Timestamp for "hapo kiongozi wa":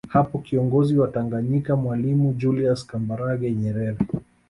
0.09-1.07